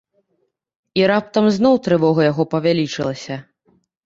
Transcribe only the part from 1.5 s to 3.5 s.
зноў трывога яго павялічылася.